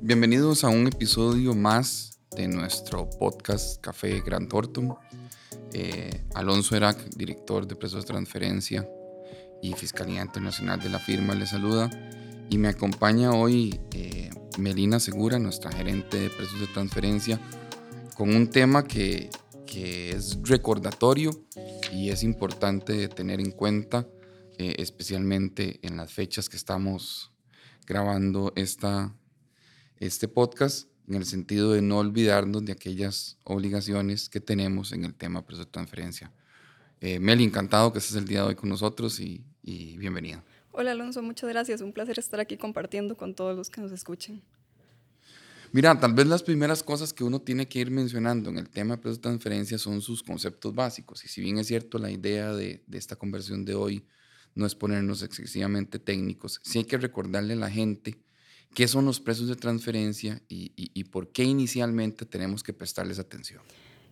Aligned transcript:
Bienvenidos 0.00 0.62
a 0.62 0.68
un 0.68 0.86
episodio 0.86 1.56
más 1.56 2.20
de 2.36 2.46
nuestro 2.46 3.10
podcast 3.10 3.80
Café 3.80 4.20
Gran 4.20 4.48
Thornton. 4.48 4.94
Eh, 5.72 6.24
Alonso 6.34 6.76
Erac, 6.76 6.96
director 7.16 7.66
de 7.66 7.74
Presos 7.74 8.04
de 8.04 8.06
Transferencia 8.06 8.88
y 9.60 9.72
Fiscalía 9.72 10.22
Internacional 10.22 10.80
de 10.80 10.88
la 10.88 11.00
firma, 11.00 11.34
le 11.34 11.46
saluda. 11.46 11.90
Y 12.48 12.58
me 12.58 12.68
acompaña 12.68 13.32
hoy 13.32 13.80
eh, 13.92 14.30
Melina 14.56 15.00
Segura, 15.00 15.40
nuestra 15.40 15.72
gerente 15.72 16.16
de 16.20 16.30
Presos 16.30 16.60
de 16.60 16.68
Transferencia, 16.68 17.40
con 18.16 18.34
un 18.34 18.50
tema 18.50 18.84
que, 18.84 19.30
que 19.66 20.12
es 20.12 20.38
recordatorio 20.44 21.32
y 21.92 22.10
es 22.10 22.22
importante 22.22 23.08
tener 23.08 23.40
en 23.40 23.50
cuenta, 23.50 24.06
eh, 24.58 24.76
especialmente 24.78 25.80
en 25.82 25.96
las 25.96 26.12
fechas 26.12 26.48
que 26.48 26.56
estamos 26.56 27.32
grabando 27.84 28.52
esta, 28.54 29.12
este 30.00 30.28
podcast 30.28 30.88
en 31.08 31.16
el 31.16 31.24
sentido 31.24 31.72
de 31.72 31.82
no 31.82 31.98
olvidarnos 31.98 32.64
de 32.64 32.72
aquellas 32.72 33.38
obligaciones 33.44 34.28
que 34.28 34.40
tenemos 34.40 34.92
en 34.92 35.04
el 35.04 35.14
tema 35.14 35.44
preso 35.44 35.64
de 35.64 35.70
transferencia. 35.70 36.32
Eh, 37.00 37.18
Meli, 37.18 37.44
encantado 37.44 37.92
que 37.92 37.98
estés 37.98 38.16
el 38.16 38.26
día 38.26 38.42
de 38.42 38.48
hoy 38.48 38.54
con 38.54 38.68
nosotros 38.68 39.18
y, 39.20 39.44
y 39.62 39.96
bienvenido. 39.96 40.42
Hola 40.70 40.92
Alonso, 40.92 41.22
muchas 41.22 41.48
gracias. 41.48 41.80
Un 41.80 41.92
placer 41.92 42.18
estar 42.18 42.40
aquí 42.40 42.56
compartiendo 42.56 43.16
con 43.16 43.34
todos 43.34 43.56
los 43.56 43.70
que 43.70 43.80
nos 43.80 43.92
escuchen. 43.92 44.42
Mira, 45.72 45.98
tal 45.98 46.14
vez 46.14 46.26
las 46.26 46.42
primeras 46.42 46.82
cosas 46.82 47.12
que 47.12 47.24
uno 47.24 47.40
tiene 47.40 47.68
que 47.68 47.80
ir 47.80 47.90
mencionando 47.90 48.48
en 48.50 48.58
el 48.58 48.70
tema 48.70 48.96
de 48.96 49.02
preso 49.02 49.16
de 49.16 49.22
transferencia 49.22 49.76
son 49.78 50.00
sus 50.00 50.22
conceptos 50.22 50.74
básicos. 50.74 51.24
Y 51.24 51.28
si 51.28 51.42
bien 51.42 51.58
es 51.58 51.66
cierto, 51.66 51.98
la 51.98 52.10
idea 52.10 52.52
de, 52.52 52.82
de 52.86 52.98
esta 52.98 53.16
conversión 53.16 53.64
de 53.64 53.74
hoy 53.74 54.06
no 54.54 54.66
es 54.66 54.74
ponernos 54.74 55.22
excesivamente 55.22 55.98
técnicos, 55.98 56.60
sí 56.64 56.78
hay 56.78 56.84
que 56.84 56.96
recordarle 56.96 57.52
a 57.52 57.56
la 57.56 57.70
gente 57.70 58.18
qué 58.74 58.88
son 58.88 59.04
los 59.04 59.20
precios 59.20 59.48
de 59.48 59.56
transferencia 59.56 60.40
y, 60.48 61.04
por 61.04 61.28
qué 61.28 61.44
inicialmente 61.44 62.24
tenemos 62.26 62.62
que 62.62 62.72
prestarles 62.72 63.18
atención. 63.18 63.62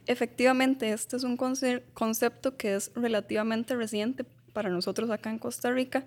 Efectivamente, 0.06 0.92
este 0.92 1.16
es 1.16 1.24
un 1.24 1.36
concepto 1.36 2.56
que 2.56 2.74
es 2.74 2.92
relativamente 2.94 3.74
reciente 3.74 4.24
para 4.52 4.70
nosotros 4.70 5.10
acá 5.10 5.30
en 5.30 5.38
Costa 5.38 5.70
Rica 5.70 6.04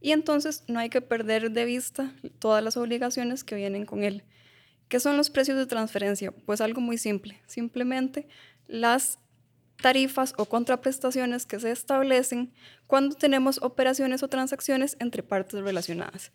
y 0.00 0.12
entonces 0.12 0.64
no 0.68 0.78
hay 0.78 0.88
que 0.88 1.00
perder 1.00 1.50
de 1.50 1.64
vista 1.64 2.12
todas 2.38 2.62
las 2.62 2.76
obligaciones 2.76 3.44
que 3.44 3.54
vienen 3.54 3.86
con 3.86 4.04
él. 4.04 4.24
¿Qué 4.88 5.00
son 5.00 5.16
los 5.16 5.30
precios 5.30 5.58
de 5.58 5.66
transferencia? 5.66 6.32
Pues 6.32 6.60
algo 6.60 6.80
muy 6.80 6.98
simple, 6.98 7.40
simplemente 7.46 8.28
las 8.66 9.18
tarifas 9.80 10.32
o 10.36 10.46
contraprestaciones 10.46 11.44
que 11.46 11.60
se 11.60 11.70
establecen 11.70 12.52
cuando 12.86 13.16
tenemos 13.16 13.58
operaciones 13.62 14.22
o 14.22 14.28
transacciones 14.28 14.96
entre 15.00 15.22
partes 15.22 15.60
relacionadas. 15.60 16.32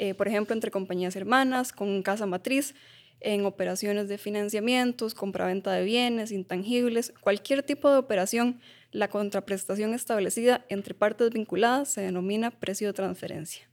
Eh, 0.00 0.14
por 0.14 0.28
ejemplo, 0.28 0.54
entre 0.54 0.70
compañías 0.70 1.16
hermanas, 1.16 1.72
con 1.72 2.02
casa 2.02 2.24
matriz, 2.24 2.74
en 3.20 3.44
operaciones 3.44 4.08
de 4.08 4.16
financiamientos, 4.16 5.12
compraventa 5.12 5.72
de 5.72 5.82
bienes, 5.82 6.30
intangibles, 6.30 7.12
cualquier 7.20 7.64
tipo 7.64 7.90
de 7.90 7.96
operación, 7.96 8.60
la 8.92 9.08
contraprestación 9.08 9.94
establecida 9.94 10.64
entre 10.68 10.94
partes 10.94 11.30
vinculadas 11.30 11.88
se 11.88 12.02
denomina 12.02 12.52
precio 12.52 12.86
de 12.86 12.92
transferencia. 12.92 13.68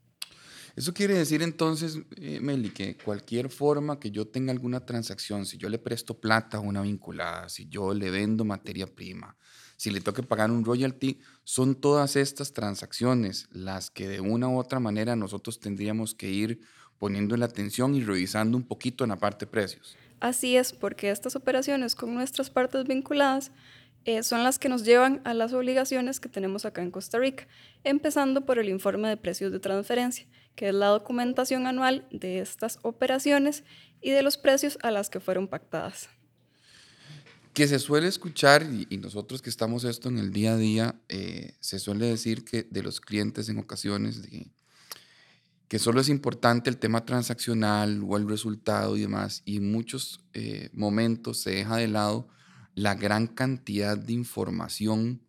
Eso 0.76 0.96
quiere 0.96 1.14
decir 1.14 1.44
entonces, 1.44 2.00
eh, 2.18 2.40
Meli, 2.42 2.72
que 2.72 2.98
cualquier 2.98 3.52
forma 3.52 4.00
que 4.00 4.10
yo 4.10 4.28
tenga 4.28 4.52
alguna 4.52 4.84
transacción, 4.84 5.46
si 5.46 5.58
yo 5.58 5.70
le 5.70 5.78
presto 5.78 6.20
plata 6.20 6.58
a 6.58 6.60
una 6.60 6.82
vinculada, 6.82 7.50
si 7.50 7.70
yo 7.70 7.94
le 7.94 8.10
vendo 8.10 8.44
materia 8.44 8.88
prima, 8.88 9.38
si 9.78 9.92
le 9.92 10.02
toque 10.02 10.24
pagar 10.24 10.52
un 10.52 10.64
royalty, 10.64 11.20
son 11.44 11.76
todas 11.76 12.16
estas 12.16 12.54
transacciones 12.54 13.48
las 13.52 13.90
que 13.90 14.08
de 14.08 14.22
una 14.22 14.48
u 14.48 14.58
otra 14.58 14.80
manera 14.80 15.16
nosotros 15.16 15.60
tendríamos 15.60 16.16
que 16.16 16.30
ir 16.30 16.62
poniendo 16.98 17.36
la 17.36 17.46
atención 17.46 17.96
y 17.96 18.04
revisando 18.04 18.58
un 18.58 18.64
poquito 18.64 19.04
en 19.04 19.10
la 19.10 19.18
parte 19.18 19.46
precios. 19.46 19.98
Así 20.22 20.56
es, 20.56 20.72
porque 20.72 21.12
estas 21.12 21.36
operaciones 21.36 21.94
con 21.94 22.14
nuestras 22.14 22.50
partes 22.50 22.86
vinculadas 22.86 23.52
eh, 24.06 24.24
son 24.24 24.44
las 24.44 24.60
que 24.60 24.70
nos 24.70 24.86
llevan 24.86 25.22
a 25.26 25.34
las 25.34 25.52
obligaciones 25.54 26.20
que 26.20 26.30
tenemos 26.30 26.64
acá 26.66 26.82
en 26.82 26.92
Costa 26.92 27.20
Rica, 27.20 27.48
empezando 27.84 28.46
por 28.46 28.60
el 28.60 28.70
informe 28.70 29.10
de 29.10 29.18
precios 29.18 29.52
de 29.52 29.60
transferencia, 29.60 30.26
que 30.56 30.70
es 30.70 30.74
la 30.74 30.88
documentación 30.88 31.68
anual 31.68 32.08
de 32.12 32.40
estas 32.40 32.80
operaciones 32.84 33.64
y 34.02 34.12
de 34.12 34.24
los 34.24 34.38
precios 34.38 34.78
a 34.84 34.92
las 34.92 35.10
que 35.10 35.20
fueron 35.20 35.48
pactadas 35.48 36.10
que 37.56 37.70
se 37.70 37.80
suele 37.80 38.08
escuchar, 38.08 38.64
y, 38.64 38.98
nosotros 38.98 39.42
que 39.42 39.50
estamos 39.50 39.86
esto 39.86 40.10
en 40.10 40.20
el 40.20 40.32
día 40.32 40.54
a 40.54 40.58
día, 40.58 41.02
eh, 41.08 41.56
se 41.62 41.80
suele 41.80 42.06
decir 42.06 42.44
que 42.44 42.68
de 42.70 42.84
los 42.84 43.00
clientes 43.00 43.48
en 43.48 43.58
ocasiones, 43.58 44.22
que 45.70 45.80
solo 45.80 46.02
es 46.02 46.10
importante 46.10 46.70
el 46.70 46.78
tema 46.78 47.06
transaccional 47.06 48.04
o 48.06 48.18
el 48.18 48.28
resultado 48.28 48.98
y 48.98 49.02
demás, 49.02 49.42
y 49.46 49.58
en 49.58 49.72
muchos 49.72 50.20
eh, 50.34 50.70
momentos 50.74 51.40
se 51.40 51.52
deja 51.52 51.78
de 51.78 51.88
lado 51.88 52.28
la 52.76 52.94
gran 52.94 53.26
cantidad 53.26 53.98
de 53.98 54.12
información 54.12 55.22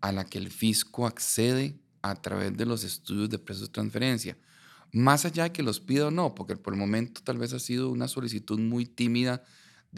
a 0.00 0.12
la 0.12 0.24
que 0.24 0.38
el 0.38 0.52
fisco 0.52 1.08
accede 1.08 1.76
a 2.02 2.14
través 2.22 2.56
de 2.56 2.66
los 2.66 2.84
estudios 2.84 3.30
de 3.30 3.40
precios 3.40 3.68
de 3.68 3.72
transferencia. 3.72 4.38
Más 4.92 5.24
allá 5.24 5.42
de 5.42 5.52
que 5.52 5.64
los 5.64 5.80
pida 5.80 6.06
o 6.06 6.10
no, 6.12 6.36
porque 6.36 6.56
por 6.56 6.72
el 6.72 6.78
momento 6.78 7.20
tal 7.24 7.36
vez 7.36 7.52
ha 7.52 7.58
sido 7.58 7.90
una 7.90 8.06
solicitud 8.06 8.60
muy 8.60 8.86
tímida 8.86 9.42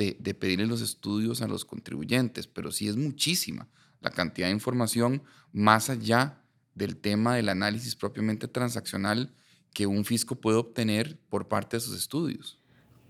de, 0.00 0.34
pedirle 0.34 0.66
los 0.66 0.80
estudios 0.80 1.42
a 1.42 1.48
los 1.48 1.64
contribuyentes, 1.64 2.46
pero 2.46 2.72
sí 2.72 2.88
es 2.88 2.96
muchísima 2.96 3.68
la 4.00 4.10
cantidad 4.10 4.46
de 4.46 4.54
información 4.54 5.22
más 5.52 5.90
allá 5.90 6.42
del 6.74 6.96
tema 6.96 7.36
del 7.36 7.50
análisis 7.50 7.96
propiamente 7.96 8.48
transaccional 8.48 9.34
que 9.74 9.86
un 9.86 10.04
fisco 10.04 10.36
puede 10.36 10.56
obtener 10.56 11.18
por 11.28 11.48
parte 11.48 11.76
de 11.76 11.82
sus 11.82 11.96
estudios. 11.96 12.58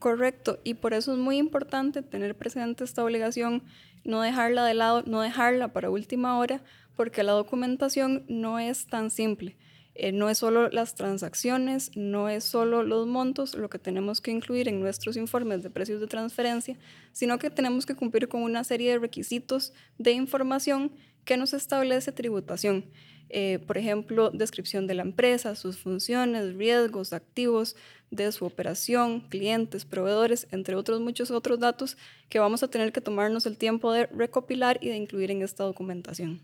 Correcto, 0.00 0.58
y 0.64 0.74
por 0.74 0.94
eso 0.94 1.12
es 1.12 1.18
muy 1.18 1.36
importante 1.36 2.02
tener 2.02 2.36
presente 2.36 2.82
esta 2.84 3.04
obligación, 3.04 3.62
no 4.02 4.22
dejarla 4.22 4.64
de 4.64 4.74
lado, 4.74 5.04
no 5.06 5.20
dejarla 5.20 5.72
para 5.72 5.90
última 5.90 6.38
hora, 6.38 6.64
porque 6.96 7.22
la 7.22 7.32
documentación 7.32 8.24
no 8.28 8.58
es 8.58 8.86
tan 8.86 9.10
simple. 9.10 9.56
Eh, 10.02 10.12
no 10.12 10.30
es 10.30 10.38
solo 10.38 10.70
las 10.70 10.94
transacciones, 10.94 11.90
no 11.94 12.30
es 12.30 12.44
solo 12.44 12.82
los 12.82 13.06
montos 13.06 13.54
lo 13.54 13.68
que 13.68 13.78
tenemos 13.78 14.22
que 14.22 14.30
incluir 14.30 14.66
en 14.66 14.80
nuestros 14.80 15.14
informes 15.18 15.62
de 15.62 15.68
precios 15.68 16.00
de 16.00 16.06
transferencia, 16.06 16.78
sino 17.12 17.38
que 17.38 17.50
tenemos 17.50 17.84
que 17.84 17.94
cumplir 17.94 18.26
con 18.26 18.40
una 18.42 18.64
serie 18.64 18.92
de 18.92 18.98
requisitos 18.98 19.74
de 19.98 20.12
información 20.12 20.90
que 21.26 21.36
nos 21.36 21.52
establece 21.52 22.12
tributación. 22.12 22.86
Eh, 23.28 23.58
por 23.66 23.76
ejemplo, 23.76 24.30
descripción 24.30 24.86
de 24.86 24.94
la 24.94 25.02
empresa, 25.02 25.54
sus 25.54 25.76
funciones, 25.76 26.54
riesgos, 26.54 27.12
activos 27.12 27.76
de 28.10 28.32
su 28.32 28.46
operación, 28.46 29.20
clientes, 29.28 29.84
proveedores, 29.84 30.48
entre 30.50 30.76
otros 30.76 31.02
muchos 31.02 31.30
otros 31.30 31.60
datos 31.60 31.98
que 32.30 32.38
vamos 32.38 32.62
a 32.62 32.68
tener 32.68 32.92
que 32.92 33.02
tomarnos 33.02 33.44
el 33.44 33.58
tiempo 33.58 33.92
de 33.92 34.06
recopilar 34.06 34.78
y 34.80 34.88
de 34.88 34.96
incluir 34.96 35.30
en 35.30 35.42
esta 35.42 35.64
documentación. 35.64 36.40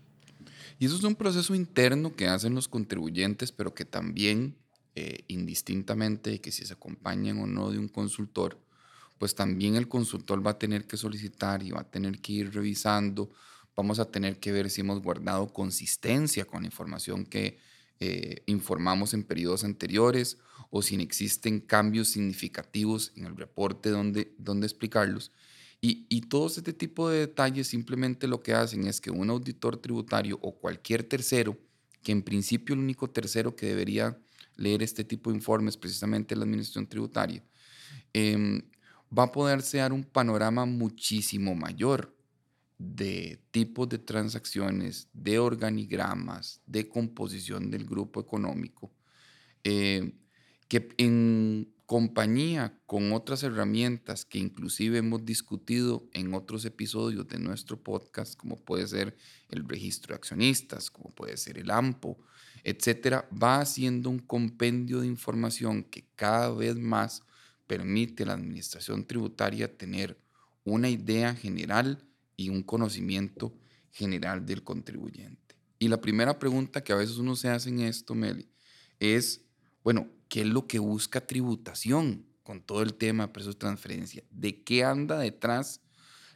Y 0.79 0.85
eso 0.85 0.95
es 0.95 1.03
un 1.03 1.15
proceso 1.15 1.55
interno 1.55 2.15
que 2.15 2.27
hacen 2.27 2.55
los 2.55 2.67
contribuyentes, 2.67 3.51
pero 3.51 3.73
que 3.73 3.85
también, 3.85 4.57
eh, 4.95 5.23
indistintamente 5.27 6.39
que 6.41 6.51
si 6.51 6.65
se 6.65 6.73
acompañan 6.73 7.39
o 7.39 7.47
no 7.47 7.71
de 7.71 7.79
un 7.79 7.87
consultor, 7.87 8.59
pues 9.17 9.35
también 9.35 9.75
el 9.75 9.87
consultor 9.87 10.45
va 10.45 10.51
a 10.51 10.59
tener 10.59 10.85
que 10.85 10.97
solicitar 10.97 11.63
y 11.63 11.71
va 11.71 11.81
a 11.81 11.89
tener 11.89 12.19
que 12.19 12.33
ir 12.33 12.53
revisando. 12.53 13.31
Vamos 13.75 13.99
a 13.99 14.05
tener 14.05 14.39
que 14.39 14.51
ver 14.51 14.69
si 14.69 14.81
hemos 14.81 15.01
guardado 15.01 15.51
consistencia 15.51 16.45
con 16.45 16.61
la 16.61 16.67
información 16.67 17.25
que 17.25 17.57
eh, 17.99 18.43
informamos 18.45 19.13
en 19.13 19.23
periodos 19.23 19.63
anteriores 19.63 20.37
o 20.69 20.81
si 20.81 20.95
existen 21.01 21.59
cambios 21.59 22.09
significativos 22.09 23.11
en 23.15 23.25
el 23.25 23.35
reporte 23.35 23.89
donde, 23.89 24.33
donde 24.37 24.67
explicarlos. 24.67 25.31
Y, 25.79 26.07
y 26.09 26.23
este 26.47 26.73
tipo 26.73 27.09
de 27.09 27.19
detalles 27.19 27.67
simplemente 27.67 28.27
lo 28.27 28.41
que 28.41 28.53
hacen 28.53 28.87
es 28.87 28.99
que 28.99 29.11
un 29.11 29.29
auditor 29.29 29.77
tributario 29.77 30.39
o 30.41 30.57
cualquier 30.57 31.03
tercero, 31.03 31.57
que 32.01 32.11
en 32.11 32.23
principio 32.23 32.73
el 32.73 32.81
único 32.81 33.09
tercero 33.09 33.55
que 33.55 33.67
debería 33.67 34.17
leer 34.55 34.81
este 34.81 35.03
tipo 35.03 35.29
de 35.29 35.37
informes 35.37 35.77
precisamente 35.77 36.35
la 36.35 36.43
administración 36.43 36.87
tributaria, 36.87 37.43
em, 38.13 38.61
va 39.15 39.23
a 39.23 39.31
poderse 39.31 39.77
dar 39.77 39.93
un 39.93 40.03
panorama 40.03 40.65
muchísimo 40.65 41.53
mayor 41.55 42.15
de 42.77 43.39
tipos 43.51 43.89
de 43.89 43.97
transacciones, 43.99 45.07
de 45.13 45.39
organigramas, 45.39 46.61
de 46.65 46.87
composición 46.87 47.71
del 47.71 47.85
grupo 47.85 48.19
económico, 48.19 48.91
eh, 49.63 50.13
que 50.67 50.89
en 50.97 51.73
compañía 51.85 52.77
con 52.85 53.13
otras 53.13 53.43
herramientas 53.43 54.25
que 54.25 54.39
inclusive 54.39 54.97
hemos 54.97 55.25
discutido 55.25 56.09
en 56.13 56.33
otros 56.33 56.65
episodios 56.65 57.27
de 57.29 57.39
nuestro 57.39 57.81
podcast, 57.81 58.35
como 58.35 58.57
puede 58.57 58.85
ser 58.87 59.15
el 59.49 59.67
registro 59.67 60.13
de 60.13 60.17
accionistas, 60.17 60.91
como 60.91 61.15
puede 61.15 61.37
ser 61.37 61.57
el 61.57 61.71
AMPO, 61.71 62.17
etcétera, 62.65 63.29
va 63.31 63.61
haciendo 63.61 64.09
un 64.09 64.19
compendio 64.19 64.99
de 64.99 65.07
información 65.07 65.85
que 65.85 66.05
cada 66.15 66.51
vez 66.51 66.75
más 66.75 67.23
permite 67.67 68.23
a 68.23 68.27
la 68.27 68.33
administración 68.33 69.05
tributaria 69.05 69.77
tener 69.77 70.19
una 70.65 70.89
idea 70.89 71.33
general 71.35 72.03
y 72.35 72.49
un 72.49 72.63
conocimiento 72.63 73.53
general 73.91 74.45
del 74.45 74.63
contribuyente. 74.63 75.55
Y 75.79 75.87
la 75.87 76.01
primera 76.01 76.37
pregunta 76.37 76.83
que 76.83 76.91
a 76.91 76.97
veces 76.97 77.17
uno 77.17 77.37
se 77.37 77.47
hace 77.47 77.69
en 77.69 77.79
esto, 77.79 78.13
Meli, 78.13 78.49
es, 78.99 79.45
bueno, 79.87 80.09
¿qué 80.27 80.41
es 80.41 80.47
lo 80.47 80.67
que 80.67 80.79
busca 80.79 81.25
tributación 81.25 82.25
con 82.43 82.59
todo 82.59 82.81
el 82.81 82.95
tema 82.95 83.27
de 83.27 83.31
precios 83.31 83.55
de 83.55 83.59
transferencia, 83.59 84.21
¿de 84.31 84.61
qué 84.61 84.83
anda 84.83 85.17
detrás 85.17 85.79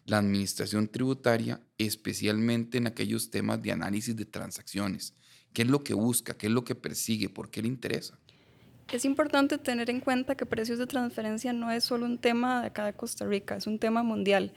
la 0.05 0.19
administración 0.19 0.87
tributaria, 0.87 1.59
especialmente 1.77 2.77
en 2.77 2.87
aquellos 2.87 3.29
temas 3.29 3.61
de 3.61 3.73
análisis 3.73 4.15
de 4.15 4.23
transacciones? 4.23 5.17
¿Qué 5.51 5.63
es 5.63 5.67
lo 5.67 5.83
que 5.83 5.93
busca? 5.93 6.33
¿Qué 6.33 6.47
es 6.47 6.53
lo 6.53 6.63
que 6.63 6.75
persigue? 6.75 7.27
¿Por 7.27 7.51
qué 7.51 7.61
le 7.61 7.67
interesa? 7.67 8.17
Es 8.89 9.03
importante 9.03 9.57
tener 9.57 9.89
en 9.89 9.99
cuenta 9.99 10.35
que 10.35 10.45
precios 10.45 10.79
de 10.79 10.87
transferencia 10.87 11.51
no 11.51 11.71
es 11.71 11.83
solo 11.83 12.05
un 12.05 12.19
tema 12.19 12.61
de 12.61 12.67
acá 12.67 12.85
de 12.85 12.93
Costa 12.93 13.25
Rica, 13.25 13.57
es 13.57 13.67
un 13.67 13.79
tema 13.79 14.01
mundial. 14.01 14.53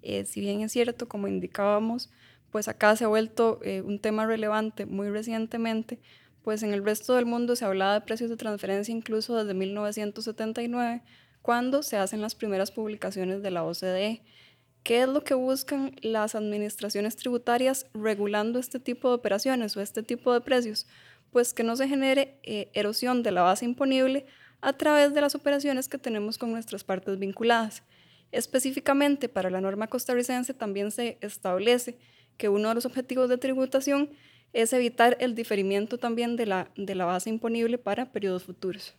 Eh, 0.00 0.24
si 0.24 0.40
bien 0.40 0.62
es 0.62 0.72
cierto, 0.72 1.06
como 1.06 1.28
indicábamos, 1.28 2.08
pues 2.50 2.66
acá 2.66 2.96
se 2.96 3.04
ha 3.04 3.08
vuelto 3.08 3.60
eh, 3.62 3.82
un 3.82 3.98
tema 3.98 4.24
relevante 4.24 4.86
muy 4.86 5.10
recientemente, 5.10 6.00
pues 6.48 6.62
en 6.62 6.72
el 6.72 6.82
resto 6.82 7.14
del 7.14 7.26
mundo 7.26 7.56
se 7.56 7.66
hablaba 7.66 7.92
de 7.92 8.00
precios 8.00 8.30
de 8.30 8.38
transferencia 8.38 8.90
incluso 8.90 9.36
desde 9.36 9.52
1979, 9.52 11.02
cuando 11.42 11.82
se 11.82 11.98
hacen 11.98 12.22
las 12.22 12.34
primeras 12.34 12.70
publicaciones 12.70 13.42
de 13.42 13.50
la 13.50 13.64
OCDE. 13.64 14.22
¿Qué 14.82 15.02
es 15.02 15.08
lo 15.08 15.22
que 15.24 15.34
buscan 15.34 15.94
las 16.00 16.34
administraciones 16.34 17.16
tributarias 17.16 17.84
regulando 17.92 18.58
este 18.58 18.80
tipo 18.80 19.10
de 19.10 19.16
operaciones 19.16 19.76
o 19.76 19.82
este 19.82 20.02
tipo 20.02 20.32
de 20.32 20.40
precios? 20.40 20.86
Pues 21.32 21.52
que 21.52 21.64
no 21.64 21.76
se 21.76 21.86
genere 21.86 22.40
eh, 22.44 22.70
erosión 22.72 23.22
de 23.22 23.30
la 23.30 23.42
base 23.42 23.66
imponible 23.66 24.24
a 24.62 24.72
través 24.72 25.12
de 25.12 25.20
las 25.20 25.34
operaciones 25.34 25.86
que 25.86 25.98
tenemos 25.98 26.38
con 26.38 26.50
nuestras 26.50 26.82
partes 26.82 27.18
vinculadas. 27.18 27.82
Específicamente 28.32 29.28
para 29.28 29.50
la 29.50 29.60
norma 29.60 29.88
costarricense 29.88 30.54
también 30.54 30.92
se 30.92 31.18
establece 31.20 31.98
que 32.38 32.48
uno 32.48 32.70
de 32.70 32.74
los 32.74 32.86
objetivos 32.86 33.28
de 33.28 33.36
tributación 33.36 34.08
es 34.52 34.72
evitar 34.72 35.16
el 35.20 35.34
diferimiento 35.34 35.98
también 35.98 36.36
de 36.36 36.46
la, 36.46 36.70
de 36.76 36.94
la 36.94 37.04
base 37.04 37.30
imponible 37.30 37.78
para 37.78 38.12
periodos 38.12 38.44
futuros. 38.44 38.94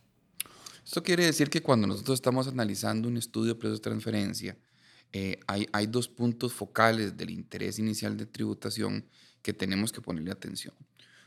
Esto 0.84 1.02
quiere 1.02 1.26
decir 1.26 1.50
que 1.50 1.62
cuando 1.62 1.86
nosotros 1.86 2.16
estamos 2.16 2.48
analizando 2.48 3.08
un 3.08 3.16
estudio 3.16 3.54
de 3.54 3.60
precios 3.60 3.78
de 3.78 3.82
transferencia, 3.82 4.56
eh, 5.12 5.38
hay, 5.46 5.66
hay 5.72 5.86
dos 5.86 6.08
puntos 6.08 6.52
focales 6.52 7.16
del 7.16 7.30
interés 7.30 7.78
inicial 7.78 8.16
de 8.16 8.26
tributación 8.26 9.04
que 9.42 9.52
tenemos 9.52 9.92
que 9.92 10.00
ponerle 10.00 10.30
atención. 10.30 10.74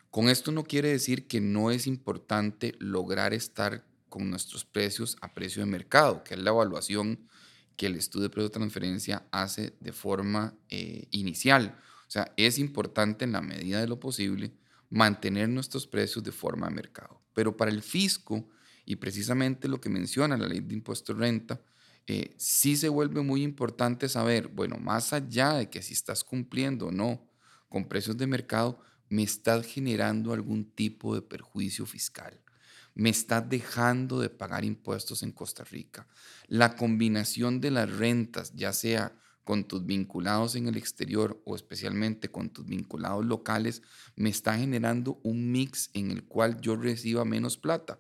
Con 0.09 0.29
esto 0.29 0.51
no 0.51 0.63
quiere 0.63 0.89
decir 0.89 1.27
que 1.27 1.41
no 1.41 1.71
es 1.71 1.87
importante 1.87 2.75
lograr 2.79 3.33
estar 3.33 3.83
con 4.09 4.29
nuestros 4.29 4.63
precios 4.63 5.17
a 5.21 5.33
precio 5.33 5.63
de 5.63 5.65
mercado, 5.65 6.23
que 6.23 6.35
es 6.35 6.39
la 6.39 6.51
evaluación 6.51 7.27
que 7.75 7.87
el 7.87 7.95
estudio 7.95 8.23
de 8.23 8.29
precio 8.29 8.49
de 8.49 8.53
transferencia 8.53 9.25
hace 9.31 9.73
de 9.79 9.91
forma 9.91 10.53
eh, 10.69 11.07
inicial. 11.09 11.79
Sea, 12.13 12.31
es 12.37 12.59
importante 12.59 13.25
en 13.25 13.31
la 13.31 13.41
medida 13.41 13.81
de 13.81 13.87
lo 13.87 13.99
posible 13.99 14.53
mantener 14.91 15.49
nuestros 15.49 15.87
precios 15.87 16.23
de 16.23 16.31
forma 16.31 16.67
de 16.67 16.75
mercado. 16.75 17.19
Pero 17.33 17.57
para 17.57 17.71
el 17.71 17.81
fisco, 17.81 18.47
y 18.85 18.97
precisamente 18.97 19.67
lo 19.67 19.81
que 19.81 19.89
menciona 19.89 20.37
la 20.37 20.45
ley 20.45 20.59
de 20.59 20.75
impuesto 20.75 21.15
de 21.15 21.21
renta, 21.21 21.61
eh, 22.05 22.35
sí 22.37 22.77
se 22.77 22.87
vuelve 22.87 23.23
muy 23.23 23.41
importante 23.41 24.07
saber, 24.09 24.47
bueno, 24.49 24.77
más 24.77 25.11
allá 25.11 25.53
de 25.53 25.71
que 25.71 25.81
si 25.81 25.93
estás 25.93 26.23
cumpliendo 26.23 26.89
o 26.89 26.91
no 26.91 27.27
con 27.67 27.85
precios 27.85 28.15
de 28.15 28.27
mercado, 28.27 28.79
me 29.09 29.23
estás 29.23 29.65
generando 29.65 30.33
algún 30.33 30.69
tipo 30.69 31.15
de 31.15 31.23
perjuicio 31.23 31.87
fiscal. 31.87 32.39
Me 32.93 33.09
estás 33.09 33.49
dejando 33.49 34.19
de 34.19 34.29
pagar 34.29 34.63
impuestos 34.63 35.23
en 35.23 35.31
Costa 35.31 35.63
Rica. 35.63 36.07
La 36.45 36.75
combinación 36.75 37.59
de 37.59 37.71
las 37.71 37.89
rentas, 37.89 38.53
ya 38.53 38.71
sea 38.71 39.17
con 39.43 39.65
tus 39.65 39.85
vinculados 39.85 40.55
en 40.55 40.67
el 40.67 40.77
exterior 40.77 41.41
o 41.45 41.55
especialmente 41.55 42.29
con 42.29 42.49
tus 42.49 42.65
vinculados 42.65 43.25
locales, 43.25 43.81
me 44.15 44.29
está 44.29 44.57
generando 44.57 45.19
un 45.23 45.51
mix 45.51 45.89
en 45.93 46.11
el 46.11 46.23
cual 46.23 46.61
yo 46.61 46.75
reciba 46.75 47.25
menos 47.25 47.57
plata. 47.57 47.99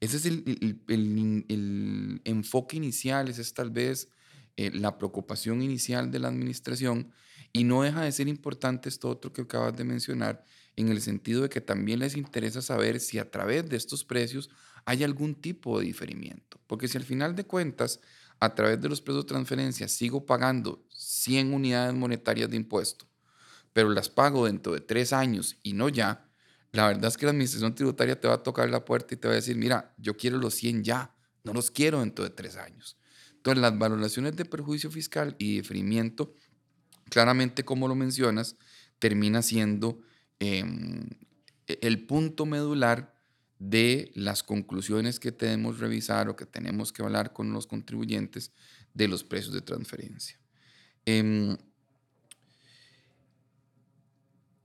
Ese 0.00 0.16
es 0.16 0.26
el, 0.26 2.20
enfoque 2.24 2.76
inicial, 2.76 3.28
ese 3.28 3.42
es 3.42 3.54
tal 3.54 3.70
vez 3.70 4.08
eh, 4.56 4.70
la 4.72 4.98
preocupación 4.98 5.62
inicial 5.62 6.10
de 6.10 6.18
la 6.18 6.28
administración 6.28 7.12
y 7.52 7.64
no 7.64 7.82
deja 7.82 8.02
de 8.02 8.12
ser 8.12 8.28
importante 8.28 8.88
esto 8.88 9.08
otro 9.08 9.32
que 9.32 9.42
acabas 9.42 9.76
de 9.76 9.84
mencionar, 9.84 10.44
en 10.74 10.88
el 10.88 11.00
sentido 11.00 11.42
de 11.42 11.48
que 11.48 11.60
también 11.60 11.98
les 11.98 12.16
interesa 12.16 12.62
saber 12.62 12.98
si 12.98 13.18
a 13.18 13.30
través 13.30 13.68
de 13.68 13.76
estos 13.76 14.04
precios 14.04 14.50
hay 14.84 15.04
algún 15.04 15.34
tipo 15.34 15.78
de 15.78 15.86
diferimiento. 15.86 16.58
Porque 16.66 16.88
si 16.88 16.96
al 16.96 17.04
final 17.04 17.36
de 17.36 17.44
cuentas, 17.44 18.00
a 18.42 18.56
través 18.56 18.80
de 18.80 18.88
los 18.88 19.00
precios 19.00 19.24
de 19.24 19.28
transferencia, 19.28 19.86
sigo 19.86 20.26
pagando 20.26 20.84
100 20.88 21.54
unidades 21.54 21.94
monetarias 21.94 22.50
de 22.50 22.56
impuesto, 22.56 23.06
pero 23.72 23.88
las 23.90 24.08
pago 24.08 24.46
dentro 24.46 24.72
de 24.72 24.80
tres 24.80 25.12
años 25.12 25.58
y 25.62 25.74
no 25.74 25.88
ya, 25.88 26.28
la 26.72 26.88
verdad 26.88 27.04
es 27.04 27.16
que 27.16 27.24
la 27.24 27.30
administración 27.30 27.72
tributaria 27.72 28.20
te 28.20 28.26
va 28.26 28.34
a 28.34 28.42
tocar 28.42 28.68
la 28.68 28.84
puerta 28.84 29.14
y 29.14 29.16
te 29.16 29.28
va 29.28 29.34
a 29.34 29.36
decir, 29.36 29.56
mira, 29.56 29.94
yo 29.96 30.16
quiero 30.16 30.38
los 30.38 30.54
100 30.54 30.82
ya, 30.82 31.14
no 31.44 31.52
los 31.52 31.70
quiero 31.70 32.00
dentro 32.00 32.24
de 32.24 32.30
tres 32.30 32.56
años. 32.56 32.98
Entonces, 33.36 33.62
las 33.62 33.78
valoraciones 33.78 34.34
de 34.34 34.44
perjuicio 34.44 34.90
fiscal 34.90 35.36
y 35.38 35.58
diferimiento, 35.58 36.34
claramente 37.10 37.64
como 37.64 37.86
lo 37.86 37.94
mencionas, 37.94 38.56
termina 38.98 39.42
siendo 39.42 40.00
em, 40.40 41.08
e-, 41.68 41.78
el 41.80 42.06
punto 42.06 42.44
medular 42.44 43.11
de 43.62 44.10
las 44.14 44.42
conclusiones 44.42 45.20
que 45.20 45.30
tenemos 45.30 45.76
que 45.76 45.82
revisar 45.82 46.28
o 46.28 46.34
que 46.34 46.46
tenemos 46.46 46.92
que 46.92 47.02
hablar 47.02 47.32
con 47.32 47.52
los 47.52 47.68
contribuyentes 47.68 48.50
de 48.92 49.06
los 49.06 49.22
precios 49.22 49.54
de 49.54 49.60
transferencia. 49.60 50.36
Em, 51.06 51.56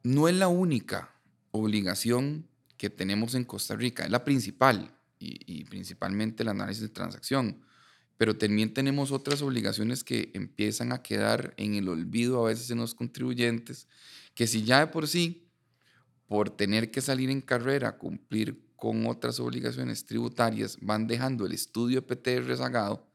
no 0.01 0.27
es 0.27 0.35
la 0.35 0.47
única 0.47 1.13
obligación 1.51 2.47
que 2.75 2.89
tenemos 2.89 3.35
en 3.35 3.43
Costa 3.43 3.75
Rica, 3.75 4.03
es 4.03 4.09
la 4.09 4.23
principal 4.23 4.91
y, 5.19 5.63
principalmente 5.65 6.41
el 6.41 6.49
análisis 6.49 6.81
de 6.81 6.89
transacción, 6.89 7.61
pero 8.17 8.35
también 8.35 8.73
tenemos 8.73 9.11
otras 9.11 9.43
obligaciones 9.43 10.03
que 10.03 10.31
empiezan 10.33 10.91
a 10.91 11.03
quedar 11.03 11.53
en 11.57 11.75
el 11.75 11.87
olvido 11.87 12.43
a 12.43 12.49
veces 12.49 12.71
en 12.71 12.79
los 12.79 12.95
contribuyentes, 12.95 13.87
que 14.33 14.47
si 14.47 14.63
ya 14.63 14.79
de 14.79 14.87
por 14.87 15.07
sí, 15.07 15.47
por 16.25 16.49
tener 16.49 16.89
que 16.89 17.01
salir 17.01 17.29
en 17.29 17.41
carrera 17.41 17.97
cumplir 17.97 18.66
con 18.77 19.05
otras 19.07 19.39
obligaciones 19.41 20.05
tributarias, 20.05 20.77
van 20.81 21.07
dejando 21.07 21.45
el 21.45 21.51
estudio 21.51 22.01
de 22.01 22.07
PT 22.07 22.41
rezagado, 22.41 23.05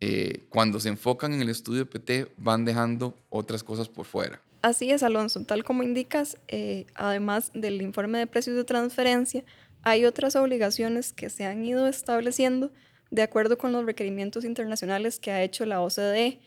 eh, 0.00 0.46
cuando 0.48 0.80
se 0.80 0.88
enfocan 0.88 1.34
en 1.34 1.42
el 1.42 1.48
estudio 1.48 1.80
de 1.80 1.86
PT 1.86 2.32
van 2.36 2.64
dejando 2.64 3.14
otras 3.28 3.62
cosas 3.62 3.88
por 3.88 4.06
fuera. 4.06 4.40
Así 4.62 4.90
es, 4.90 5.02
Alonso. 5.02 5.44
Tal 5.44 5.62
como 5.62 5.82
indicas, 5.82 6.38
eh, 6.48 6.86
además 6.94 7.50
del 7.54 7.82
informe 7.82 8.18
de 8.18 8.26
precios 8.26 8.56
de 8.56 8.64
transferencia, 8.64 9.44
hay 9.82 10.06
otras 10.06 10.36
obligaciones 10.36 11.12
que 11.12 11.28
se 11.28 11.44
han 11.44 11.64
ido 11.64 11.86
estableciendo 11.86 12.72
de 13.10 13.22
acuerdo 13.22 13.58
con 13.58 13.72
los 13.72 13.84
requerimientos 13.84 14.44
internacionales 14.44 15.18
que 15.18 15.30
ha 15.30 15.42
hecho 15.42 15.66
la 15.66 15.82
OCDE. 15.82 16.40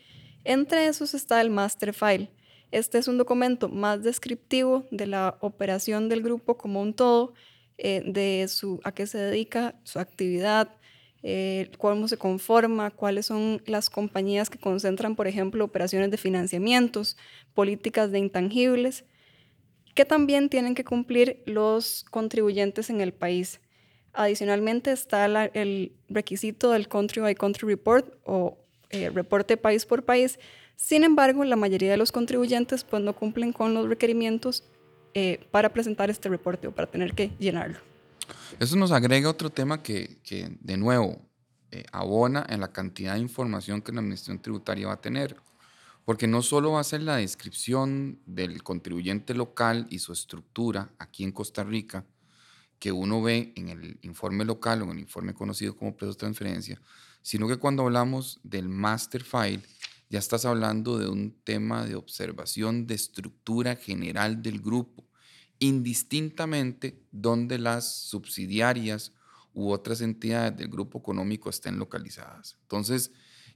Entre 0.44 0.86
esos 0.86 1.14
está 1.14 1.40
el 1.40 1.50
Master 1.50 1.94
File. 1.94 2.30
Este 2.70 2.98
es 2.98 3.08
un 3.08 3.18
documento 3.18 3.68
más 3.68 4.02
descriptivo 4.02 4.86
de 4.90 5.06
la 5.06 5.38
operación 5.40 6.08
del 6.08 6.22
grupo 6.22 6.58
como 6.58 6.82
un 6.82 6.94
todo, 6.94 7.34
eh, 7.78 8.02
de 8.04 8.46
su, 8.48 8.80
a 8.84 8.92
qué 8.92 9.06
se 9.06 9.18
dedica, 9.18 9.74
su 9.84 9.98
actividad, 9.98 10.68
eh, 11.22 11.70
cómo 11.78 12.06
se 12.08 12.16
conforma, 12.16 12.90
cuáles 12.90 13.26
son 13.26 13.62
las 13.66 13.90
compañías 13.90 14.50
que 14.50 14.58
concentran, 14.58 15.16
por 15.16 15.26
ejemplo, 15.26 15.64
operaciones 15.64 16.10
de 16.10 16.16
financiamientos, 16.16 17.16
políticas 17.54 18.12
de 18.12 18.18
intangibles, 18.18 19.04
que 19.94 20.04
también 20.04 20.48
tienen 20.48 20.74
que 20.74 20.84
cumplir 20.84 21.42
los 21.46 22.04
contribuyentes 22.10 22.90
en 22.90 23.00
el 23.00 23.12
país. 23.12 23.60
Adicionalmente 24.12 24.92
está 24.92 25.26
el 25.26 25.92
requisito 26.08 26.70
del 26.70 26.88
Country 26.88 27.22
by 27.22 27.34
Country 27.34 27.68
Report 27.68 28.14
o 28.24 28.58
eh, 28.90 29.10
reporte 29.10 29.56
país 29.56 29.86
por 29.86 30.04
país. 30.04 30.38
Sin 30.76 31.04
embargo, 31.04 31.44
la 31.44 31.56
mayoría 31.56 31.90
de 31.90 31.96
los 31.96 32.12
contribuyentes 32.12 32.84
pues, 32.84 33.02
no 33.02 33.12
cumplen 33.12 33.52
con 33.52 33.74
los 33.74 33.88
requerimientos 33.88 34.64
eh, 35.20 35.40
para 35.50 35.72
presentar 35.72 36.10
este 36.10 36.28
reporte 36.28 36.68
o 36.68 36.72
para 36.72 36.86
tener 36.86 37.12
que 37.12 37.32
llenarlo. 37.40 37.76
Eso 38.60 38.76
nos 38.76 38.92
agrega 38.92 39.28
otro 39.28 39.50
tema 39.50 39.82
que, 39.82 40.20
de 40.60 40.76
nuevo, 40.76 41.20
eh, 41.72 41.82
abona 41.90 42.46
en 42.48 42.60
la 42.60 42.70
cantidad 42.70 43.14
de 43.14 43.20
información 43.20 43.82
que 43.82 43.90
la 43.90 43.98
Administración 43.98 44.40
Tributaria 44.40 44.86
va 44.86 44.92
a 44.92 45.00
tener. 45.00 45.34
Porque 46.04 46.28
no 46.28 46.40
solo 46.40 46.70
va 46.70 46.80
a 46.80 46.84
ser 46.84 47.02
la 47.02 47.16
descripción 47.16 48.20
del 48.26 48.62
contribuyente 48.62 49.34
local 49.34 49.88
y 49.90 49.98
su 49.98 50.12
estructura 50.12 50.92
aquí 51.00 51.24
en 51.24 51.32
Costa 51.32 51.64
Rica, 51.64 52.04
que 52.78 52.92
uno 52.92 53.20
ve 53.20 53.52
en 53.56 53.70
el 53.70 53.98
informe 54.02 54.44
local 54.44 54.82
o 54.82 54.84
en 54.84 54.90
el 54.92 54.98
informe 55.00 55.34
conocido 55.34 55.76
como 55.76 55.96
precios 55.96 56.14
de 56.14 56.20
transferencia, 56.20 56.80
sino 57.22 57.48
que 57.48 57.56
cuando 57.56 57.82
hablamos 57.82 58.38
del 58.44 58.68
master 58.68 59.24
file, 59.24 59.62
ya 60.10 60.20
estás 60.20 60.44
hablando 60.44 60.96
de 60.96 61.08
un 61.08 61.32
tema 61.42 61.84
de 61.84 61.96
observación 61.96 62.86
de 62.86 62.94
estructura 62.94 63.74
general 63.74 64.42
del 64.42 64.60
grupo 64.60 65.07
indistintamente 65.58 67.02
donde 67.10 67.58
las 67.58 67.92
subsidiarias 68.08 69.12
u 69.52 69.70
otras 69.70 70.00
entidades 70.00 70.56
del 70.56 70.68
grupo 70.68 70.98
económico 70.98 71.50
estén 71.50 71.78
localizadas. 71.78 72.56
Entonces, 72.62 73.10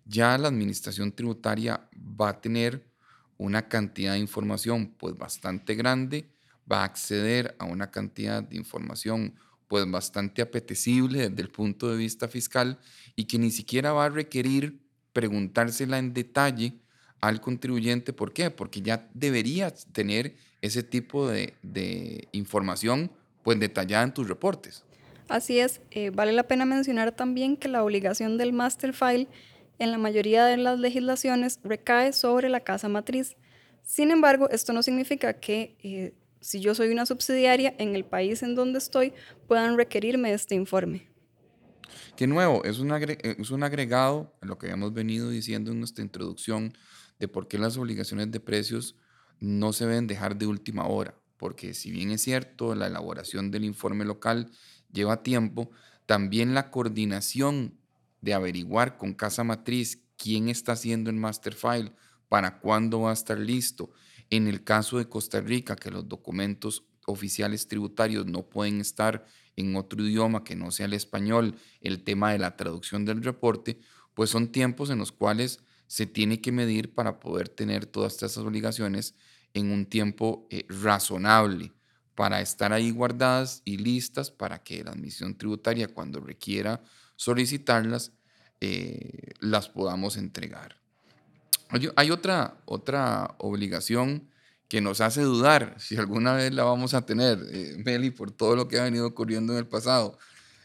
ya 0.05 0.37
la 0.39 0.49
administración 0.49 1.13
tributaria 1.13 1.89
va 1.97 2.31
a 2.31 2.41
tener 2.41 2.91
una 3.39 3.69
cantidad 3.69 4.13
de 4.13 4.19
información 4.19 4.95
pues 4.99 5.17
bastante 5.17 5.75
grande, 5.75 6.29
va 6.71 6.83
a 6.83 6.85
acceder 6.85 7.57
a 7.59 7.65
una 7.65 7.91
cantidad 7.91 8.43
de 8.43 8.57
información 8.57 9.35
pues 9.69 9.91
bastante 9.91 10.43
apetecible 10.43 11.31
desde 11.31 11.43
el 11.43 11.49
punto 11.49 11.91
de 11.91 11.97
vista 11.97 12.29
fiscal 12.29 12.79
y 13.17 13.25
que 13.25 13.39
ni 13.39 13.51
siquiera 13.51 13.93
va 13.93 14.07
a 14.07 14.11
requerir 14.11 14.83
preguntársela 15.13 15.99
en 15.99 16.13
detalle 16.13 16.81
al 17.21 17.41
contribuyente. 17.41 18.13
¿Por 18.13 18.33
qué? 18.33 18.51
Porque 18.51 18.83
ya 18.83 19.09
debería 19.15 19.73
tener 19.73 20.37
ese 20.63 20.83
tipo 20.83 21.29
de, 21.29 21.55
de 21.63 22.29
información 22.33 23.11
pues 23.43 23.61
detallada 23.61 24.05
en 24.05 24.15
tus 24.15 24.29
reportes. 24.29 24.85
Así 25.29 25.59
es, 25.59 25.81
eh, 25.91 26.11
vale 26.11 26.33
la 26.33 26.47
pena 26.47 26.65
mencionar 26.65 27.13
también 27.13 27.57
que 27.57 27.69
la 27.69 27.83
obligación 27.83 28.39
del 28.39 28.53
master 28.53 28.93
file 28.93 29.29
en 29.79 29.91
la 29.91 29.99
mayoría 29.99 30.45
de 30.45 30.57
las 30.57 30.79
legislaciones 30.79 31.59
recae 31.65 32.13
sobre 32.13 32.49
la 32.49 32.61
casa 32.61 32.89
matriz. 32.89 33.37
Sin 33.83 34.11
embargo, 34.11 34.49
esto 34.51 34.73
no 34.73 34.83
significa 34.83 35.35
que 35.35 35.77
eh, 35.83 36.15
si 36.41 36.61
yo 36.61 36.75
soy 36.75 36.91
una 36.91 37.07
subsidiaria 37.07 37.75
en 37.79 37.97
el 37.97 38.05
país 38.05 38.43
en 38.43 38.55
donde 38.55 38.79
estoy, 38.79 39.13
puedan 39.49 39.77
requerirme 39.77 40.33
este 40.33 40.55
informe. 40.55 41.09
Que 42.17 42.27
nuevo, 42.27 42.63
es 42.65 42.79
un, 42.79 42.93
es 42.93 43.51
un 43.51 43.63
agregado 43.63 44.33
a 44.41 44.47
lo 44.47 44.59
que 44.59 44.67
habíamos 44.67 44.93
venido 44.93 45.31
diciendo 45.31 45.73
en 45.73 45.79
nuestra 45.79 46.05
introducción 46.05 46.75
de 47.19 47.29
por 47.29 47.49
qué 47.49 47.59
las 47.59 47.77
obligaciones 47.77 48.31
de 48.31 48.41
precios 48.41 48.97
no 49.43 49.73
se 49.73 49.87
deben 49.87 50.07
dejar 50.07 50.39
de 50.39 50.47
última 50.47 50.87
hora, 50.87 51.17
porque 51.37 51.75
si 51.75 51.91
bien 51.91 52.13
es 52.13 52.23
cierto, 52.23 52.77
la 52.77 52.87
elaboración 52.87 53.51
del 53.51 53.65
informe 53.65 54.05
local 54.05 54.53
lleva 54.93 55.25
tiempo, 55.25 55.73
también 56.07 56.55
la 56.55 56.71
coordinación 56.71 57.77
de 58.21 58.35
averiguar 58.35 58.97
con 58.97 59.15
casa 59.15 59.43
matriz 59.43 60.01
quién 60.17 60.49
está 60.49 60.73
haciendo 60.73 61.11
el 61.11 61.17
master 61.17 61.55
file, 61.55 61.93
para 62.29 62.61
cuándo 62.61 63.01
va 63.01 63.11
a 63.11 63.15
estar 63.15 63.37
listo. 63.37 63.91
En 64.31 64.47
el 64.47 64.63
caso 64.63 64.99
de 64.99 65.09
Costa 65.09 65.41
Rica, 65.41 65.75
que 65.75 65.91
los 65.91 66.09
documentos 66.09 66.85
oficiales 67.07 67.67
tributarios 67.67 68.27
no 68.27 68.49
pueden 68.49 68.81
estar 68.81 69.27
en 69.57 69.75
otro 69.75 70.05
idioma 70.07 70.45
que 70.45 70.55
no 70.55 70.71
sea 70.71 70.87
el 70.87 70.93
español, 70.93 71.57
el 71.81 72.05
tema 72.05 72.31
de 72.31 72.39
la 72.39 72.57
traducción 72.57 73.05
del 73.05 73.25
reporte, 73.25 73.81
pues 74.15 74.31
son 74.31 74.53
tiempos 74.53 74.89
en 74.91 74.99
los 74.99 75.11
cuales 75.11 75.65
se 75.89 76.07
tiene 76.07 76.41
que 76.41 76.53
medir 76.53 76.95
para 76.95 77.21
poder 77.21 77.51
tener 77.51 77.85
todas 77.85 78.15
estas 78.15 78.39
obligaciones 78.39 79.15
en 79.55 79.71
un 79.71 79.87
tiempo 79.87 80.47
eh, 80.51 80.65
razonable 80.69 81.73
para 82.15 82.41
estar 82.41 82.73
ahí 82.73 82.91
guardadas 82.91 83.63
y 83.65 83.79
listas 83.79 84.31
para 84.31 84.63
que 84.63 84.85
la 84.85 84.93
admisión 84.93 85.37
tributaria 85.37 85.89
cuando 85.89 86.21
requiera 86.21 86.83
solicitarlas 87.17 88.13
eh, 88.61 89.33
las 89.41 89.69
podamos 89.69 90.17
entregar. 90.17 90.77
Hay 91.97 92.11
otra, 92.11 92.59
otra 92.67 93.35
obligación 93.39 94.29
que 94.69 94.81
nos 94.81 95.01
hace 95.01 95.23
dudar 95.23 95.75
si 95.79 95.97
alguna 95.97 96.35
vez 96.35 96.53
la 96.53 96.65
vamos 96.65 96.95
a 96.95 97.05
tener, 97.05 97.39
eh, 97.51 97.77
Meli, 97.85 98.11
por 98.11 98.31
todo 98.31 98.57
lo 98.57 98.69
que 98.69 98.79
ha 98.79 98.85
venido 98.85 99.07
ocurriendo 99.07 99.53
en 99.53 99.59
el 99.59 99.67
pasado. 99.67 100.19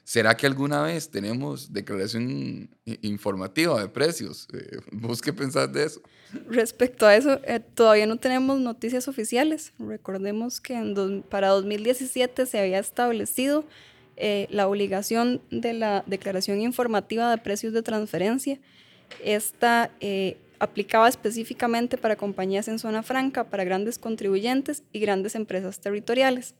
¿Será 0.08 0.38
que 0.38 0.48
alguna 0.48 0.84
vez 0.84 1.10
tenemos 1.10 1.74
declaración 1.74 2.70
informativa 3.02 3.78
de 3.82 3.90
precios? 3.90 4.48
Eh, 4.54 4.78
¿Vos 4.94 5.22
qué 5.22 5.34
pensás 5.34 5.74
de 5.74 5.84
eso? 5.84 6.02
Respecto 6.50 7.06
a 7.06 7.14
eso, 7.14 7.42
eh, 7.44 7.60
todavía 7.60 8.08
no 8.08 8.16
tenemos 8.16 8.58
noticias 8.58 9.10
oficiales. 9.10 9.74
Recordemos 9.78 10.62
que 10.62 10.76
en 10.76 11.24
para 11.24 11.50
2017 11.50 12.46
se 12.46 12.58
había 12.58 12.80
establecido 12.80 13.66
eh, 14.16 14.48
la 14.50 14.70
obligación 14.70 15.42
de 15.52 15.74
la 15.74 16.06
declaración 16.08 16.62
informativa 16.62 17.30
de 17.30 17.38
precios 17.40 17.74
de 17.74 17.82
transferencia. 17.82 18.60
Esta 19.22 19.92
aplicaba 20.60 21.10
específicamente 21.10 21.98
para 21.98 22.16
compañías 22.16 22.70
en 22.70 22.80
zona 22.80 23.04
franca, 23.04 23.44
para 23.50 23.66
grandes 23.66 24.00
contribuyentes 24.00 24.84
y 24.94 25.02
grandes 25.02 25.36
empresas 25.36 25.82
territoriales. 25.82 26.56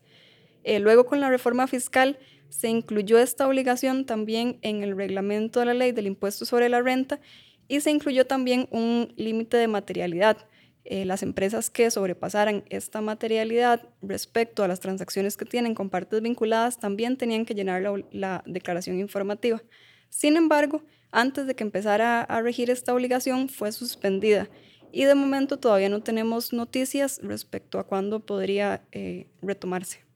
Luego, 0.78 1.06
con 1.06 1.20
la 1.20 1.30
reforma 1.30 1.66
fiscal, 1.66 2.18
se 2.48 2.68
incluyó 2.68 3.18
esta 3.18 3.46
obligación 3.46 4.04
también 4.04 4.58
en 4.62 4.82
el 4.82 4.96
reglamento 4.96 5.60
de 5.60 5.66
la 5.66 5.74
ley 5.74 5.92
del 5.92 6.06
impuesto 6.06 6.44
sobre 6.44 6.68
la 6.68 6.80
renta 6.80 7.20
y 7.68 7.80
se 7.80 7.90
incluyó 7.90 8.26
también 8.26 8.68
un 8.70 9.12
límite 9.16 9.56
de 9.56 9.68
materialidad. 9.68 10.38
Eh, 10.84 11.04
las 11.04 11.22
empresas 11.22 11.68
que 11.68 11.90
sobrepasaran 11.90 12.64
esta 12.70 13.02
materialidad 13.02 13.86
respecto 14.00 14.64
a 14.64 14.68
las 14.68 14.80
transacciones 14.80 15.36
que 15.36 15.44
tienen 15.44 15.74
con 15.74 15.90
partes 15.90 16.22
vinculadas 16.22 16.78
también 16.78 17.18
tenían 17.18 17.44
que 17.44 17.54
llenar 17.54 17.82
la, 18.10 18.42
declaración 18.46 18.98
informativa. 18.98 19.62
Sin 20.08 20.36
embargo, 20.36 20.82
antes 21.10 21.46
de 21.46 21.54
que 21.54 21.64
empezara 21.64 22.22
a 22.22 22.40
regir 22.40 22.70
esta 22.70 22.94
obligación 22.94 23.50
fue 23.50 23.70
suspendida 23.70 24.48
y 24.90 25.04
de 25.04 25.14
momento 25.14 25.58
todavía 25.58 25.90
no 25.90 26.02
tenemos 26.02 26.54
noticias 26.54 27.20
respecto 27.22 27.78
a 27.78 27.86
cuándo 27.86 28.20
podría 28.20 28.80
eh, 28.90 29.26
retomarse. 29.42 30.07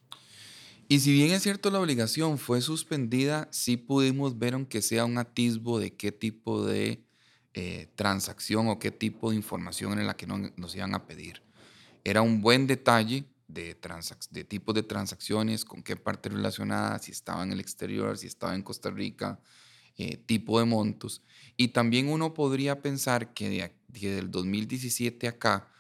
Y 0.93 1.01
si 1.01 1.11
bien 1.11 1.31
es 1.31 1.43
cierto 1.43 1.71
la 1.71 1.81
obligación 1.81 2.37
fue 2.37 2.61
suspendida, 2.61 3.49
sí 3.51 3.79
pudimos 3.79 4.39
ver 4.39 4.53
aunque 4.53 4.83
sea 4.83 5.07
un 5.07 5.17
atisbo 5.17 5.81
de 5.81 5.97
qué 5.97 6.13
tipo 6.13 6.67
de 6.67 7.03
eh, 7.55 7.89
transacción 7.95 8.69
o 8.69 8.79
qué 8.79 8.91
tipo 8.91 9.31
de 9.31 9.37
información 9.37 9.99
en 9.99 10.07
la 10.07 10.19
que 10.19 10.27
nos 10.27 10.77
iban 10.77 10.95
a 10.95 11.07
pedir. 11.07 11.43
Era 12.05 12.21
un 12.21 12.43
buen 12.43 12.67
detalle 12.67 13.25
de, 13.49 13.75
de 14.33 14.45
tipos 14.45 14.75
de 14.75 14.83
transacciones, 14.83 15.65
con 15.65 15.83
qué 15.83 15.97
parte 15.97 16.29
relacionada, 16.29 16.99
si 16.99 17.11
estaba 17.11 17.43
en 17.43 17.53
el 17.53 17.61
exterior, 17.61 18.19
si 18.19 18.27
estaba 18.27 18.55
en 18.55 18.61
Costa 18.61 18.91
Rica, 18.91 19.41
eh, 19.97 20.19
tipo 20.19 20.59
de 20.59 20.67
montos. 20.67 21.23
Y 21.57 21.69
también 21.69 22.11
uno 22.11 22.35
podría 22.35 22.83
pensar 22.83 23.33
que 23.33 23.49
de, 23.49 23.75
de, 23.89 24.15
del 24.17 24.31
2017 24.31 25.27
acá, 25.27 25.71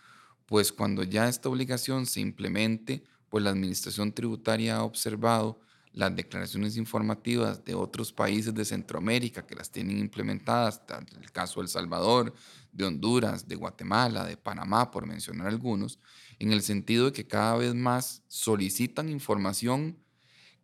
pues 0.46 0.72
cuando 0.72 1.02
ya 1.02 1.28
esta 1.28 1.50
obligación 1.50 2.06
se 2.06 2.20
implemente, 2.20 3.04
pues 3.32 3.42
la 3.42 3.48
Administración 3.48 4.12
Tributaria 4.12 4.76
ha 4.76 4.84
observado 4.84 5.58
las 5.94 6.14
declaraciones 6.14 6.76
informativas 6.76 7.64
de 7.64 7.74
otros 7.74 8.12
países 8.12 8.54
de 8.54 8.62
Centroamérica 8.62 9.46
que 9.46 9.54
las 9.54 9.70
tienen 9.70 9.98
implementadas, 9.98 10.82
el 11.18 11.32
caso 11.32 11.60
de 11.60 11.64
El 11.64 11.70
Salvador, 11.70 12.34
de 12.72 12.84
Honduras, 12.84 13.48
de 13.48 13.56
Guatemala, 13.56 14.26
de 14.26 14.36
Panamá, 14.36 14.90
por 14.90 15.06
mencionar 15.06 15.46
algunos, 15.46 15.98
en 16.40 16.52
el 16.52 16.60
sentido 16.60 17.06
de 17.06 17.12
que 17.12 17.26
cada 17.26 17.56
vez 17.56 17.74
más 17.74 18.22
solicitan 18.28 19.08
información 19.08 19.96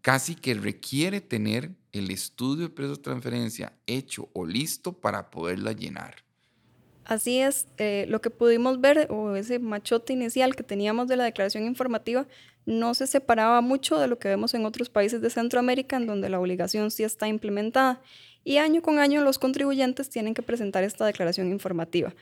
casi 0.02 0.34
que 0.34 0.52
requiere 0.52 1.22
tener 1.22 1.74
el 1.92 2.10
estudio 2.10 2.64
de 2.64 2.74
precio 2.74 2.96
de 2.96 3.02
transferencia 3.02 3.72
hecho 3.86 4.28
o 4.34 4.44
listo 4.44 4.92
para 4.92 5.30
poderla 5.30 5.72
llenar. 5.72 6.16
Así 7.08 7.38
es, 7.38 7.68
eh, 7.78 8.04
lo 8.10 8.20
que 8.20 8.28
pudimos 8.28 8.82
ver, 8.82 9.06
o 9.10 9.34
ese 9.34 9.58
machote 9.58 10.12
inicial 10.12 10.54
que 10.54 10.62
teníamos 10.62 11.08
de 11.08 11.16
la 11.16 11.24
declaración 11.24 11.64
informativa, 11.64 12.26
no 12.68 12.92
se 12.92 13.06
separaba 13.06 13.62
mucho 13.62 13.98
de 13.98 14.08
lo 14.08 14.18
que 14.18 14.28
vemos 14.28 14.52
en 14.52 14.66
otros 14.66 14.90
países 14.90 15.22
de 15.22 15.30
Centroamérica, 15.30 15.96
en 15.96 16.06
donde 16.06 16.28
la 16.28 16.38
obligación 16.38 16.90
sí 16.90 17.02
está 17.02 17.26
implementada. 17.26 18.02
Y 18.44 18.58
año 18.58 18.82
con 18.82 18.98
año 18.98 19.24
los 19.24 19.38
contribuyentes 19.38 20.10
tienen 20.10 20.34
que 20.34 20.42
presentar 20.42 20.84
esta 20.84 21.06
declaración 21.06 21.50
informativa. 21.50 22.14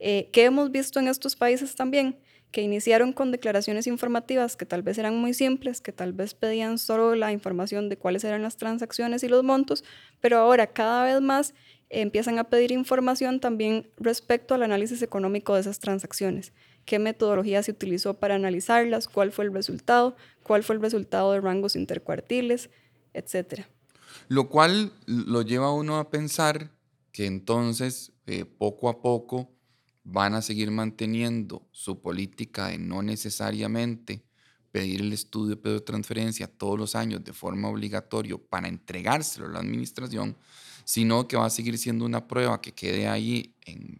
Eh, 0.00 0.30
¿Qué 0.32 0.46
hemos 0.46 0.72
visto 0.72 0.98
en 0.98 1.06
estos 1.06 1.36
países 1.36 1.76
también? 1.76 2.18
Que 2.50 2.60
iniciaron 2.60 3.12
con 3.12 3.30
declaraciones 3.30 3.86
informativas 3.86 4.56
que 4.56 4.66
tal 4.66 4.82
vez 4.82 4.98
eran 4.98 5.16
muy 5.16 5.32
simples, 5.32 5.80
que 5.80 5.92
tal 5.92 6.12
vez 6.12 6.34
pedían 6.34 6.78
solo 6.78 7.14
la 7.14 7.30
información 7.30 7.88
de 7.88 7.96
cuáles 7.96 8.24
eran 8.24 8.42
las 8.42 8.56
transacciones 8.56 9.22
y 9.22 9.28
los 9.28 9.44
montos, 9.44 9.84
pero 10.20 10.38
ahora 10.38 10.66
cada 10.66 11.04
vez 11.04 11.20
más 11.20 11.54
empiezan 11.88 12.40
a 12.40 12.44
pedir 12.44 12.72
información 12.72 13.38
también 13.38 13.88
respecto 13.96 14.56
al 14.56 14.64
análisis 14.64 15.02
económico 15.02 15.54
de 15.54 15.60
esas 15.60 15.78
transacciones. 15.78 16.52
¿Qué 16.84 16.98
metodología 16.98 17.62
se 17.62 17.72
utilizó 17.72 18.14
para 18.14 18.34
analizarlas? 18.34 19.08
¿Cuál 19.08 19.32
fue 19.32 19.44
el 19.46 19.52
resultado? 19.52 20.16
¿Cuál 20.42 20.62
fue 20.62 20.76
el 20.76 20.82
resultado 20.82 21.32
de 21.32 21.40
rangos 21.40 21.76
intercuartiles? 21.76 22.70
Etcétera. 23.12 23.68
Lo 24.28 24.48
cual 24.48 24.92
lo 25.06 25.42
lleva 25.42 25.66
a 25.66 25.72
uno 25.72 25.98
a 25.98 26.10
pensar 26.10 26.70
que 27.12 27.26
entonces 27.26 28.12
eh, 28.26 28.44
poco 28.44 28.88
a 28.88 29.00
poco 29.00 29.50
van 30.02 30.34
a 30.34 30.42
seguir 30.42 30.70
manteniendo 30.70 31.66
su 31.70 32.00
política 32.00 32.68
de 32.68 32.78
no 32.78 33.02
necesariamente 33.02 34.24
pedir 34.70 35.00
el 35.00 35.12
estudio 35.12 35.56
de 35.56 35.80
transferencia 35.80 36.48
todos 36.48 36.78
los 36.78 36.94
años 36.96 37.22
de 37.22 37.32
forma 37.32 37.68
obligatoria 37.68 38.36
para 38.36 38.68
entregárselo 38.68 39.46
a 39.46 39.52
la 39.52 39.60
administración, 39.60 40.36
sino 40.84 41.26
que 41.26 41.36
va 41.36 41.46
a 41.46 41.50
seguir 41.50 41.78
siendo 41.78 42.04
una 42.04 42.26
prueba 42.26 42.60
que 42.60 42.72
quede 42.72 43.08
ahí 43.08 43.54
en, 43.64 43.98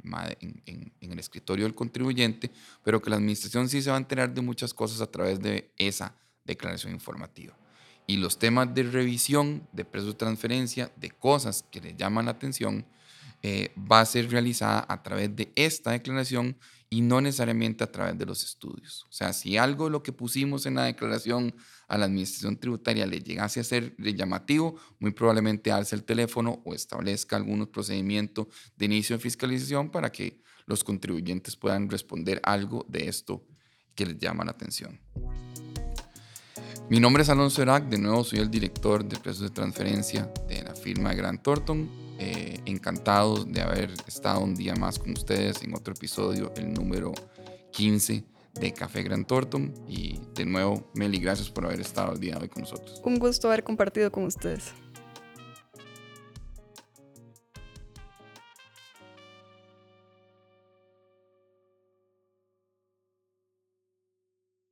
el 1.00 1.19
escritorio 1.19 1.64
del 1.64 1.75
contribuyente, 1.75 2.50
pero 2.83 3.00
que 3.00 3.11
la 3.11 3.17
administración 3.17 3.69
sí 3.69 3.81
se 3.81 3.91
va 3.91 3.97
a 3.97 4.00
enterar 4.00 4.35
de 4.35 4.41
muchas 4.41 4.75
cosas 4.75 5.00
a 5.00 5.11
través 5.11 5.41
de 5.41 5.71
esa 5.79 6.14
declaración 6.45 6.93
informativa. 6.93 7.57
Y 8.07 8.17
los 8.17 8.38
temas 8.38 8.75
de 8.75 8.83
revisión 8.83 9.67
de 9.73 9.85
precios 9.85 10.14
de 10.14 10.19
transferencia, 10.19 10.93
de 10.97 11.11
cosas 11.11 11.64
que 11.71 11.81
le 11.81 11.95
llaman 11.95 12.26
la 12.26 12.33
atención, 12.33 12.85
eh, 13.46 13.74
va 13.76 14.00
a 14.00 14.06
ser 14.06 14.30
realizada 14.30 14.86
a 14.88 15.02
través 15.02 15.36
de 15.36 15.52
esta 15.54 15.90
declaración 15.90 16.56
y 16.88 17.02
no 17.02 17.20
necesariamente 17.20 17.84
a 17.84 17.92
través 17.92 18.16
de 18.16 18.24
los 18.24 18.42
estudios. 18.42 19.04
O 19.10 19.12
sea, 19.12 19.34
si 19.34 19.58
algo 19.58 19.84
de 19.84 19.90
lo 19.90 20.02
que 20.02 20.14
pusimos 20.14 20.64
en 20.64 20.76
la 20.76 20.84
declaración 20.84 21.54
a 21.86 21.98
la 21.98 22.06
administración 22.06 22.56
tributaria 22.56 23.04
le 23.04 23.20
llegase 23.20 23.60
a 23.60 23.64
ser 23.64 23.94
llamativo, 23.98 24.76
muy 24.98 25.10
probablemente 25.10 25.70
alce 25.70 25.94
el 25.94 26.04
teléfono 26.04 26.62
o 26.64 26.72
establezca 26.72 27.36
algún 27.36 27.66
procedimiento 27.66 28.48
de 28.76 28.86
inicio 28.86 29.14
de 29.14 29.22
fiscalización 29.22 29.90
para 29.90 30.10
que 30.10 30.40
los 30.64 30.82
contribuyentes 30.82 31.54
puedan 31.54 31.90
responder 31.90 32.40
algo 32.44 32.86
de 32.88 33.08
esto 33.10 33.44
que 33.94 34.06
les 34.06 34.16
llama 34.16 34.42
la 34.46 34.52
atención. 34.52 34.98
Mi 36.88 36.98
nombre 36.98 37.24
es 37.24 37.28
Alonso 37.28 37.60
Erac, 37.60 37.90
de 37.90 37.98
nuevo 37.98 38.24
soy 38.24 38.38
el 38.38 38.50
director 38.50 39.04
de 39.04 39.18
precios 39.18 39.50
de 39.50 39.54
transferencia 39.54 40.32
de 40.48 40.62
la 40.62 40.74
firma 40.74 41.12
Grant 41.12 41.42
Thornton. 41.42 42.03
Eh, 42.64 42.71
encantado 42.71 43.44
de 43.44 43.61
haber 43.61 43.92
estado 44.06 44.40
un 44.40 44.54
día 44.54 44.75
más 44.75 44.99
con 44.99 45.12
ustedes 45.12 45.62
en 45.62 45.75
otro 45.75 45.94
episodio, 45.94 46.52
el 46.56 46.73
número 46.73 47.12
15 47.73 48.25
de 48.54 48.73
Café 48.73 49.02
Grant 49.02 49.26
Thornton. 49.26 49.73
Y 49.88 50.21
de 50.35 50.44
nuevo, 50.44 50.90
Meli, 50.94 51.18
gracias 51.18 51.50
por 51.50 51.66
haber 51.66 51.80
estado 51.80 52.12
el 52.12 52.21
día 52.21 52.35
de 52.35 52.42
hoy 52.42 52.49
con 52.49 52.62
nosotros. 52.62 53.00
Un 53.04 53.18
gusto 53.18 53.49
haber 53.49 53.64
compartido 53.64 54.11
con 54.11 54.25
ustedes. 54.25 54.73